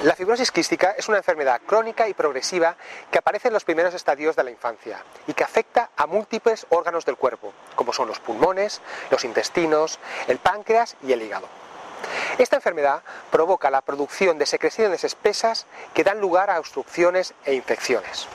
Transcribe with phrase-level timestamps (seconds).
[0.00, 2.76] La fibrosis quística es una enfermedad crónica y progresiva
[3.10, 7.04] que aparece en los primeros estadios de la infancia y que afecta a múltiples órganos
[7.04, 11.46] del cuerpo, como son los pulmones, los intestinos, el páncreas y el hígado.
[12.38, 18.26] Esta enfermedad provoca la producción de secreciones espesas que dan lugar a obstrucciones e infecciones.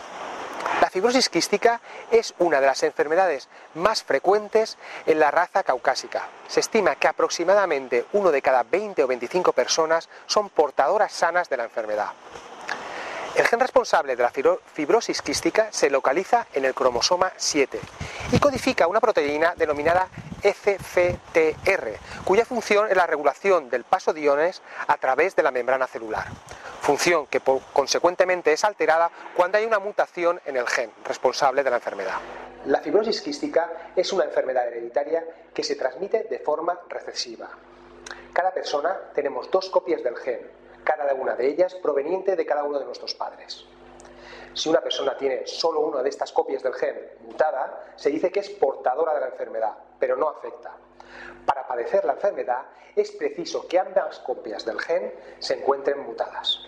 [0.82, 1.82] La fibrosis quística
[2.12, 6.28] es una de las enfermedades más frecuentes en la raza caucásica.
[6.48, 11.58] Se estima que aproximadamente uno de cada 20 o 25 personas son portadoras sanas de
[11.58, 12.10] la enfermedad.
[13.36, 17.80] El gen responsable de la fibrosis quística se localiza en el cromosoma 7
[18.32, 20.08] y codifica una proteína denominada
[20.42, 25.86] FCTR, cuya función es la regulación del paso de iones a través de la membrana
[25.86, 26.26] celular,
[26.88, 27.42] función que
[27.74, 32.16] consecuentemente es alterada cuando hay una mutación en el gen responsable de la enfermedad.
[32.66, 35.22] La fibrosis quística es una enfermedad hereditaria
[35.54, 37.50] que se transmite de forma recesiva.
[38.32, 40.50] Cada persona tenemos dos copias del gen,
[40.86, 43.66] cada una de ellas proveniente de cada uno de nuestros padres.
[44.54, 48.40] Si una persona tiene solo una de estas copias del gen mutada, se dice que
[48.40, 50.72] es portadora de la enfermedad, pero no afecta.
[51.68, 52.66] Padecer la enfermedad
[52.96, 56.60] es preciso que ambas copias del gen se encuentren mutadas.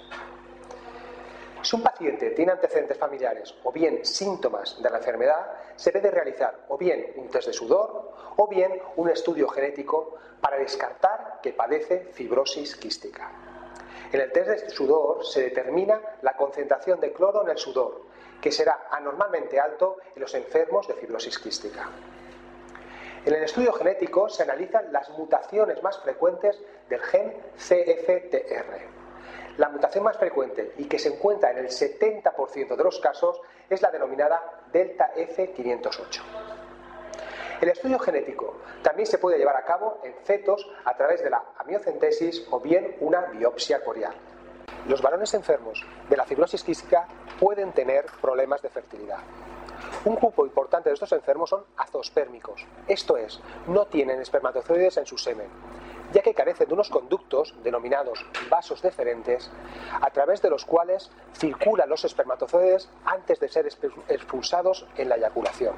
[1.61, 6.65] Si un paciente tiene antecedentes familiares o bien síntomas de la enfermedad, se debe realizar
[6.69, 12.07] o bien un test de sudor o bien un estudio genético para descartar que padece
[12.13, 13.31] fibrosis quística.
[14.11, 18.03] En el test de sudor se determina la concentración de cloro en el sudor,
[18.41, 21.89] que será anormalmente alto en los enfermos de fibrosis quística.
[23.25, 28.99] En el estudio genético se analizan las mutaciones más frecuentes del gen CFTR.
[29.57, 33.81] La mutación más frecuente y que se encuentra en el 70% de los casos es
[33.81, 34.41] la denominada
[34.71, 36.21] delta F508.
[37.61, 41.43] El estudio genético también se puede llevar a cabo en fetos a través de la
[41.57, 44.13] amiocentesis o bien una biopsia corial.
[44.87, 47.05] Los varones enfermos de la fibrosis quística
[47.37, 49.19] pueden tener problemas de fertilidad.
[50.05, 55.17] Un grupo importante de estos enfermos son azospérmicos, esto es, no tienen espermatozoides en su
[55.17, 55.49] semen,
[56.13, 59.51] ya que carecen de unos conductos denominados vasos deferentes,
[59.99, 63.67] a través de los cuales circulan los espermatozoides antes de ser
[64.07, 65.75] expulsados en la eyaculación.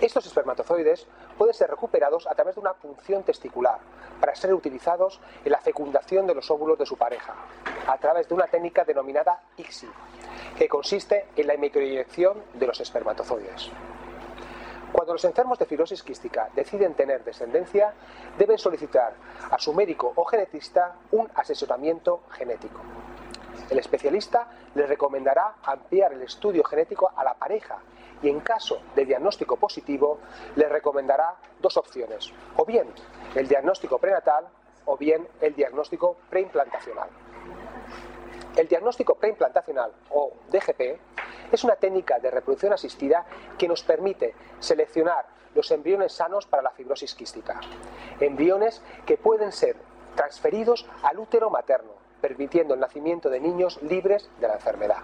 [0.00, 1.06] Estos espermatozoides
[1.38, 3.78] pueden ser recuperados a través de una punción testicular
[4.18, 7.36] para ser utilizados en la fecundación de los óvulos de su pareja,
[7.86, 9.88] a través de una técnica denominada ICSI,
[10.60, 13.70] que consiste en la microinyección de los espermatozoides.
[14.92, 17.94] Cuando los enfermos de fibrosis quística deciden tener descendencia,
[18.36, 19.14] deben solicitar
[19.50, 22.78] a su médico o genetista un asesoramiento genético.
[23.70, 27.78] El especialista les recomendará ampliar el estudio genético a la pareja
[28.22, 30.18] y en caso de diagnóstico positivo
[30.56, 32.86] les recomendará dos opciones, o bien
[33.34, 34.46] el diagnóstico prenatal
[34.84, 37.08] o bien el diagnóstico preimplantacional.
[38.60, 41.00] El diagnóstico preimplantacional o DGP
[41.50, 43.24] es una técnica de reproducción asistida
[43.56, 47.58] que nos permite seleccionar los embriones sanos para la fibrosis quística.
[48.20, 49.76] Embriones que pueden ser
[50.14, 54.98] transferidos al útero materno, permitiendo el nacimiento de niños libres de la enfermedad.